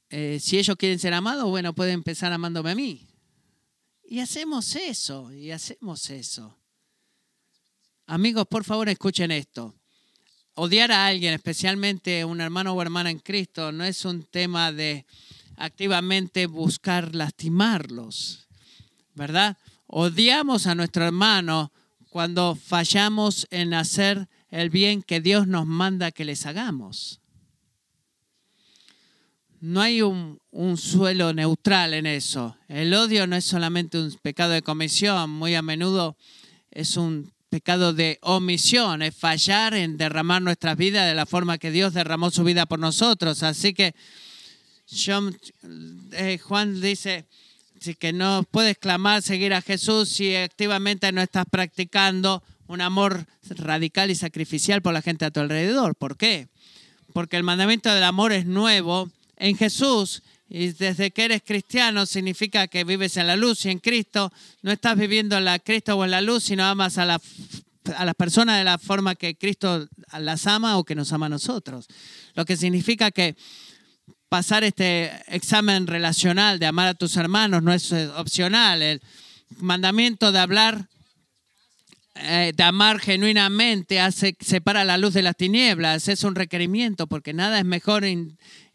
[0.09, 3.07] Eh, si ellos quieren ser amados, bueno, pueden empezar amándome a mí.
[4.05, 6.55] Y hacemos eso, y hacemos eso.
[8.05, 9.73] Amigos, por favor, escuchen esto.
[10.55, 15.05] Odiar a alguien, especialmente un hermano o hermana en Cristo, no es un tema de
[15.55, 18.47] activamente buscar lastimarlos,
[19.15, 19.57] ¿verdad?
[19.87, 21.71] Odiamos a nuestro hermano
[22.09, 27.21] cuando fallamos en hacer el bien que Dios nos manda que les hagamos.
[29.61, 32.57] No hay un, un, suelo neutral en eso.
[32.67, 36.17] El odio no es solamente un pecado de comisión, muy a menudo
[36.69, 41.69] es un pecado de omisión, es fallar en derramar nuestras vidas de la forma que
[41.69, 43.43] Dios derramó su vida por nosotros.
[43.43, 43.93] Así que
[46.13, 47.27] eh, Juan dice
[47.99, 54.09] que no puedes clamar, seguir a Jesús si activamente no estás practicando un amor radical
[54.09, 55.93] y sacrificial por la gente a tu alrededor.
[55.93, 56.47] ¿Por qué?
[57.13, 60.23] Porque el mandamiento del amor es nuevo en Jesús
[60.55, 64.71] y desde que eres cristiano significa que vives en la luz y en Cristo no
[64.71, 67.19] estás viviendo en la Cristo o en la luz, sino amas a, la,
[67.97, 69.89] a las personas de la forma que Cristo
[70.19, 71.87] las ama o que nos ama a nosotros.
[72.35, 73.35] Lo que significa que
[74.29, 78.83] pasar este examen relacional de amar a tus hermanos no es opcional.
[78.83, 79.01] El
[79.57, 80.87] mandamiento de hablar
[82.15, 86.07] eh, de amar genuinamente hace, separa la luz de las tinieblas.
[86.07, 88.03] Es un requerimiento porque nada es mejor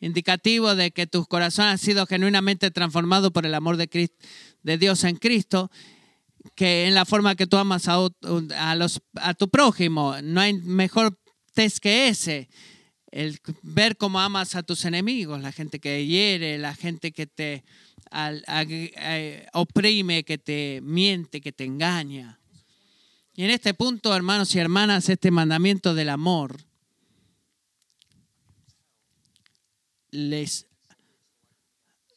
[0.01, 4.11] indicativo de que tu corazón ha sido genuinamente transformado por el amor de,
[4.62, 5.70] de Dios en Cristo
[6.55, 7.98] que en la forma que tú amas a,
[8.57, 10.16] a, los, a tu prójimo.
[10.22, 11.18] No hay mejor
[11.55, 12.48] test que ese.
[13.11, 17.64] El ver cómo amas a tus enemigos, la gente que hiere, la gente que te
[18.12, 22.38] eh, oprime, que te miente, que te engaña.
[23.38, 26.57] Y en este punto, hermanos y hermanas, este mandamiento del amor
[30.11, 30.66] les,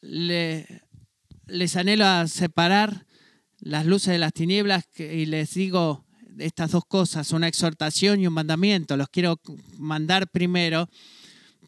[0.00, 0.66] les,
[1.76, 3.06] anhelo a separar
[3.60, 6.04] las luces de las tinieblas y les digo
[6.38, 8.96] estas dos cosas, una exhortación y un mandamiento.
[8.96, 9.38] Los quiero
[9.78, 10.90] mandar primero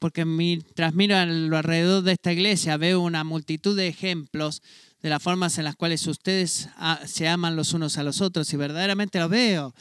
[0.00, 4.62] porque mientras miro alrededor de esta iglesia veo una multitud de ejemplos
[5.04, 8.50] de las formas en las cuales ustedes ah, se aman los unos a los otros
[8.54, 9.74] y verdaderamente lo veo.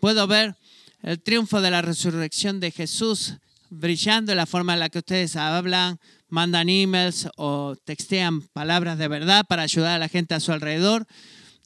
[0.00, 0.56] Puedo ver
[1.02, 3.34] el triunfo de la resurrección de Jesús
[3.68, 5.98] brillando en la forma en la que ustedes hablan,
[6.30, 11.06] mandan emails o textean palabras de verdad para ayudar a la gente a su alrededor,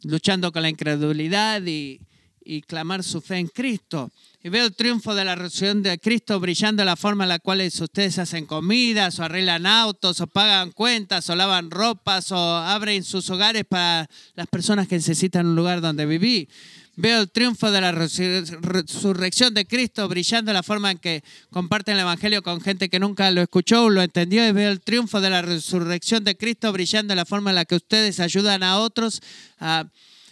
[0.02, 2.00] luchando con la incredulidad y,
[2.44, 4.10] y clamar su fe en Cristo.
[4.46, 7.38] Y veo el triunfo de la resurrección de Cristo brillando en la forma en la
[7.38, 13.04] cual ustedes hacen comidas, o arreglan autos, o pagan cuentas, o lavan ropas, o abren
[13.04, 16.50] sus hogares para las personas que necesitan un lugar donde vivir.
[16.94, 21.94] Veo el triunfo de la resurrección de Cristo brillando en la forma en que comparten
[21.94, 24.46] el Evangelio con gente que nunca lo escuchó o lo entendió.
[24.46, 27.64] Y veo el triunfo de la resurrección de Cristo brillando en la forma en la
[27.64, 29.22] que ustedes ayudan a otros
[29.58, 29.86] ah,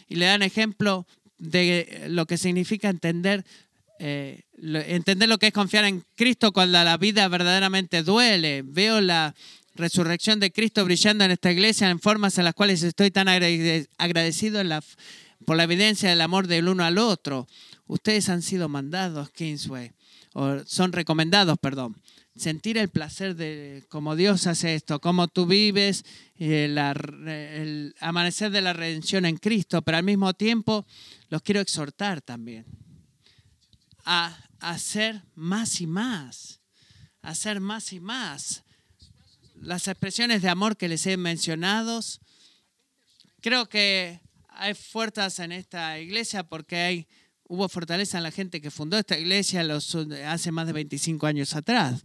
[0.07, 1.07] y le dan ejemplo
[1.39, 3.47] de lo que significa entender
[3.99, 8.63] eh, entender lo que es confiar en Cristo cuando la vida verdaderamente duele.
[8.65, 9.35] Veo la
[9.75, 14.63] resurrección de Cristo brillando en esta iglesia en formas en las cuales estoy tan agradecido
[15.45, 17.47] por la evidencia del amor del uno al otro.
[17.87, 19.93] Ustedes han sido mandados, Kingsway,
[20.35, 21.97] o son recomendados, perdón.
[22.35, 26.05] Sentir el placer de cómo Dios hace esto, cómo tú vives,
[26.39, 30.87] eh, el amanecer de la redención en Cristo, pero al mismo tiempo
[31.29, 32.65] los quiero exhortar también
[34.05, 36.61] a hacer más y más,
[37.21, 38.65] hacer más y más.
[39.55, 42.01] Las expresiones de amor que les he mencionado,
[43.41, 47.09] creo que hay fuerzas en esta iglesia porque hay,
[47.45, 49.63] hubo fortaleza en la gente que fundó esta iglesia
[50.27, 52.03] hace más de 25 años atrás,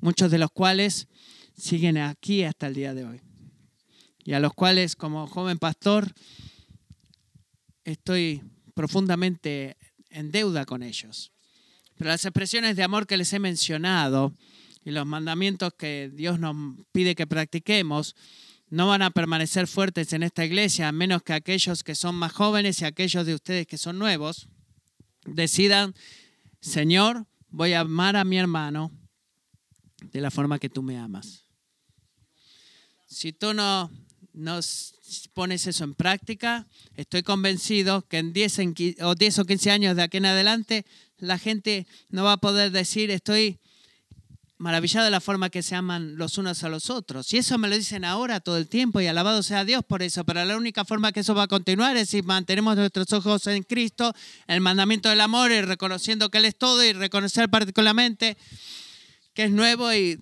[0.00, 1.08] muchos de los cuales
[1.56, 3.20] siguen aquí hasta el día de hoy.
[4.24, 6.12] Y a los cuales como joven pastor
[7.84, 8.42] estoy
[8.74, 9.76] profundamente
[10.10, 11.32] en deuda con ellos.
[11.96, 14.34] Pero las expresiones de amor que les he mencionado
[14.84, 16.56] y los mandamientos que Dios nos
[16.92, 18.14] pide que practiquemos
[18.70, 22.32] no van a permanecer fuertes en esta iglesia, a menos que aquellos que son más
[22.32, 24.48] jóvenes y aquellos de ustedes que son nuevos
[25.26, 25.94] decidan,
[26.60, 28.92] Señor, voy a amar a mi hermano
[30.12, 31.44] de la forma que tú me amas.
[33.06, 33.90] Si tú no,
[34.32, 34.60] no
[35.32, 38.58] pones eso en práctica, estoy convencido que en 10,
[39.02, 40.84] o 10 o 15 años de aquí en adelante,
[41.18, 43.58] la gente no va a poder decir, estoy
[44.60, 47.32] maravillado de la forma que se aman los unos a los otros.
[47.32, 50.24] Y eso me lo dicen ahora todo el tiempo y alabado sea Dios por eso.
[50.24, 53.62] Pero la única forma que eso va a continuar es si mantenemos nuestros ojos en
[53.62, 54.14] Cristo,
[54.46, 58.36] el mandamiento del amor y reconociendo que Él es todo y reconocer particularmente
[59.32, 60.20] que es nuevo y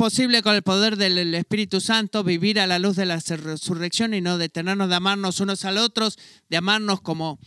[0.00, 4.22] posible con el poder del Espíritu Santo vivir a la luz de la resurrección y
[4.22, 7.38] no detenernos de amarnos unos a los otros, de amarnos como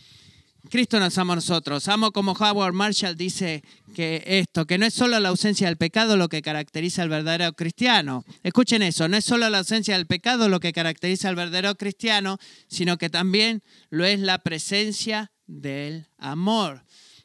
[0.70, 1.88] Cristo nos ama a nosotros.
[1.88, 6.16] Amo como Howard Marshall dice que esto, que no es solo la ausencia del pecado
[6.16, 8.24] lo que caracteriza al verdadero cristiano.
[8.44, 12.38] Escuchen eso, no es solo la ausencia del pecado lo que caracteriza al verdadero cristiano,
[12.68, 16.84] sino que también lo es la presencia del amor.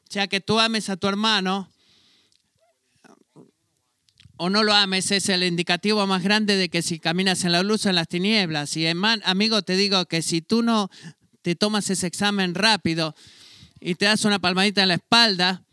[0.10, 1.70] O sea, que tú ames a tu hermano
[4.42, 7.62] o no lo ames es el indicativo más grande de que si caminas en la
[7.62, 8.78] luz o en las tinieblas.
[8.78, 10.90] Y amigo, te digo que si tú no
[11.42, 13.14] te tomas ese examen rápido
[13.82, 15.66] y te das una palmadita en la espalda,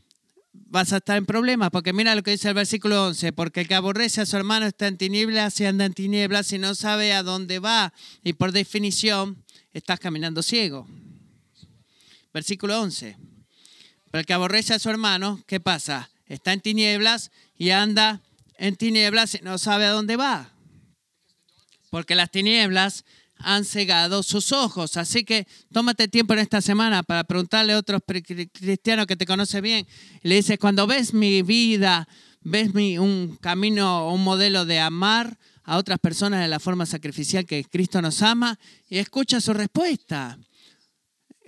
[0.52, 3.68] vas a estar en problemas, porque mira lo que dice el versículo 11, porque el
[3.68, 7.12] que aborrece a su hermano está en tinieblas y anda en tinieblas y no sabe
[7.12, 7.92] a dónde va,
[8.24, 9.44] y por definición
[9.74, 10.88] estás caminando ciego.
[12.34, 13.16] Versículo 11,
[14.10, 16.10] pero el que aborrece a su hermano, ¿qué pasa?
[16.26, 18.22] Está en tinieblas y anda
[18.58, 20.52] en tinieblas y no sabe a dónde va,
[21.90, 23.04] porque las tinieblas
[23.38, 24.96] han cegado sus ojos.
[24.96, 29.60] Así que tómate tiempo en esta semana para preguntarle a otros cristianos que te conoce
[29.60, 29.86] bien.
[30.22, 32.08] le dices, cuando ves mi vida,
[32.40, 37.44] ves mi, un camino, un modelo de amar a otras personas de la forma sacrificial
[37.44, 40.38] que Cristo nos ama, y escucha su respuesta.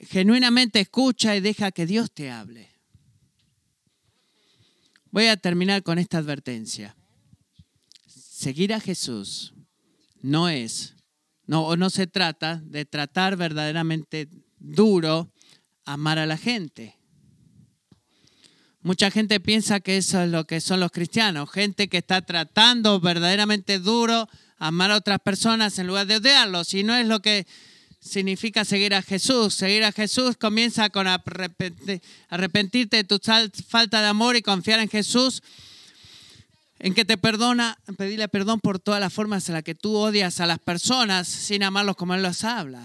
[0.08, 2.68] Genuinamente escucha y deja que Dios te hable.
[5.10, 6.97] Voy a terminar con esta advertencia.
[8.38, 9.52] Seguir a Jesús
[10.22, 10.94] no es
[11.44, 14.28] no, no se trata de tratar verdaderamente
[14.60, 15.32] duro
[15.84, 16.96] amar a la gente.
[18.80, 23.00] Mucha gente piensa que eso es lo que son los cristianos, gente que está tratando
[23.00, 26.74] verdaderamente duro amar a otras personas en lugar de odiarlos.
[26.74, 27.44] Y no es lo que
[27.98, 29.52] significa seguir a Jesús.
[29.52, 33.18] Seguir a Jesús comienza con arrepentirte de tu
[33.66, 35.42] falta de amor y confiar en Jesús
[36.80, 40.40] en que te perdona, pedirle perdón por todas las formas en las que tú odias
[40.40, 42.82] a las personas sin amarlos como Él los habla.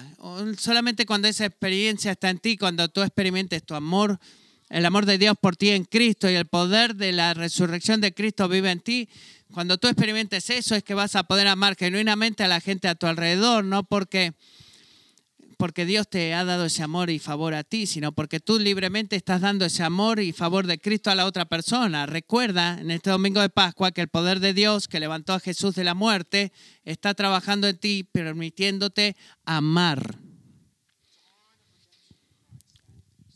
[0.57, 4.19] Solamente cuando esa experiencia está en ti, cuando tú experimentes tu amor,
[4.69, 8.13] el amor de Dios por ti en Cristo y el poder de la resurrección de
[8.13, 9.09] Cristo vive en ti,
[9.53, 12.95] cuando tú experimentes eso es que vas a poder amar genuinamente a la gente a
[12.95, 14.33] tu alrededor, no porque
[15.58, 19.16] porque Dios te ha dado ese amor y favor a ti, sino porque tú libremente
[19.16, 22.06] estás dando ese amor y favor de Cristo a la otra persona.
[22.06, 25.76] Recuerda en este domingo de Pascua que el poder de Dios que levantó a Jesús
[25.76, 26.51] de la muerte
[26.84, 30.20] está trabajando en ti, permitiéndote amar.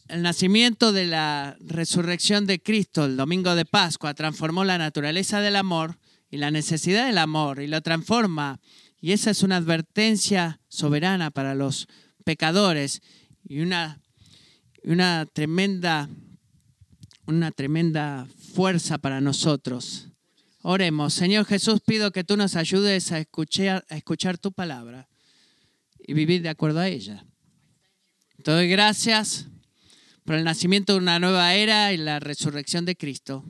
[0.08, 5.58] El nacimiento de la resurrección de Cristo el domingo de Pascua transformó la naturaleza del
[5.58, 6.00] amor
[6.30, 8.60] y la necesidad del amor y lo transforma.
[9.00, 11.88] Y esa es una advertencia soberana para los
[12.28, 13.02] pecadores
[13.48, 14.02] y una,
[14.84, 16.10] una, tremenda,
[17.26, 20.10] una tremenda fuerza para nosotros.
[20.62, 25.08] Oremos, Señor Jesús, pido que tú nos ayudes a escuchar, a escuchar tu palabra
[26.06, 27.24] y vivir de acuerdo a ella.
[28.44, 29.48] Te doy gracias
[30.26, 33.46] por el nacimiento de una nueva era y la resurrección de Cristo.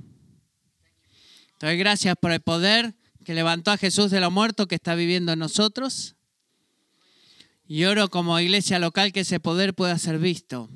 [1.58, 2.94] Te doy gracias por el poder
[3.26, 6.17] que levantó a Jesús de los muertos que está viviendo en nosotros.
[7.68, 10.70] Y oro como iglesia local que ese poder pueda ser visto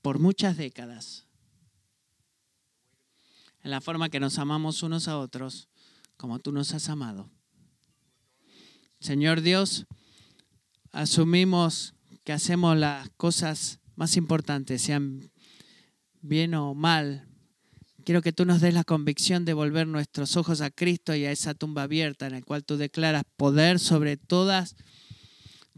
[0.00, 1.26] por muchas décadas.
[3.62, 5.68] En la forma que nos amamos unos a otros,
[6.16, 7.30] como tú nos has amado.
[9.00, 9.86] Señor Dios,
[10.92, 15.30] asumimos que hacemos las cosas más importantes, sean
[16.22, 17.29] bien o mal,
[18.10, 21.30] Quiero que tú nos des la convicción de volver nuestros ojos a Cristo y a
[21.30, 24.74] esa tumba abierta en la cual tú declaras poder sobre todas,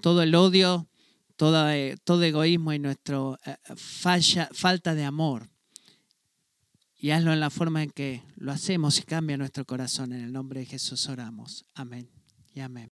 [0.01, 0.89] todo el odio,
[1.37, 5.51] todo, eh, todo egoísmo y nuestra eh, falta de amor.
[6.99, 10.15] Y hazlo en la forma en que lo hacemos y cambia nuestro corazón.
[10.15, 11.67] En el nombre de Jesús oramos.
[11.75, 12.09] Amén
[12.55, 12.91] y amén.